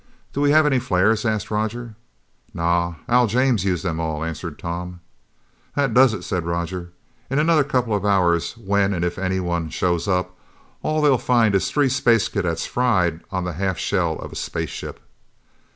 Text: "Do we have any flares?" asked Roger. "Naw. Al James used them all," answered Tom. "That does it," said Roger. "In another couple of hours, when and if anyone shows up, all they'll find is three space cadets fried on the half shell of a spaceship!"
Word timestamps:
"Do 0.33 0.41
we 0.41 0.49
have 0.49 0.65
any 0.65 0.79
flares?" 0.79 1.25
asked 1.27 1.51
Roger. 1.51 1.93
"Naw. 2.55 2.95
Al 3.07 3.27
James 3.27 3.63
used 3.63 3.85
them 3.85 3.99
all," 3.99 4.23
answered 4.23 4.57
Tom. 4.57 4.99
"That 5.75 5.93
does 5.93 6.15
it," 6.15 6.23
said 6.23 6.43
Roger. 6.43 6.89
"In 7.29 7.37
another 7.37 7.63
couple 7.63 7.93
of 7.95 8.03
hours, 8.03 8.53
when 8.57 8.95
and 8.95 9.05
if 9.05 9.19
anyone 9.19 9.69
shows 9.69 10.07
up, 10.07 10.35
all 10.81 11.03
they'll 11.03 11.19
find 11.19 11.53
is 11.53 11.69
three 11.69 11.87
space 11.87 12.27
cadets 12.29 12.65
fried 12.65 13.19
on 13.29 13.43
the 13.43 13.53
half 13.53 13.77
shell 13.77 14.17
of 14.17 14.31
a 14.31 14.35
spaceship!" 14.35 14.99